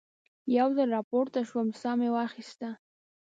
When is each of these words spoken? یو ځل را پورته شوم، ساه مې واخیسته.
یو 0.57 0.67
ځل 0.77 0.89
را 0.95 1.01
پورته 1.11 1.41
شوم، 1.49 1.67
ساه 1.81 1.95
مې 1.99 2.09
واخیسته. 2.15 2.69